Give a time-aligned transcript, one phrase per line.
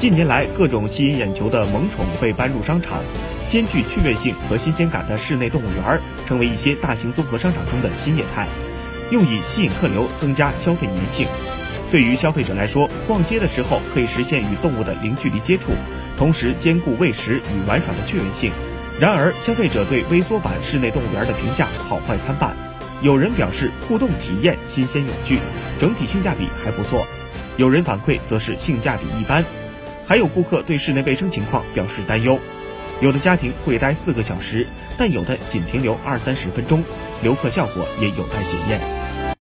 [0.00, 3.02] 近年来，各种吸引眼球的萌宠被搬入商场，
[3.50, 8.48] 兼具趣味性和新鲜感的室内动物园成为一些大型综合商场中的新业态，
[9.10, 11.28] 用以吸引客流，增加消费粘性。
[11.90, 15.72] 对于消费者来说，逛街的时候可以实现与动物的零距离接触，
[16.16, 18.50] 同时兼顾喂食与玩耍的趣味性。
[18.98, 22.56] 然而，消费者对微缩版室内动物园的评价好坏参半，
[23.02, 25.40] 有人表示互动体验新鲜有趣，
[25.78, 27.02] 整体性价比还不错；
[27.58, 29.44] 有人反馈则是性价比一般。
[30.10, 32.36] 还有顾客对室内卫生情况表示担忧，
[33.00, 34.66] 有的家庭会待四个小时，
[34.98, 36.82] 但有的仅停留二三十分钟，
[37.22, 38.99] 留客效果也有待检验。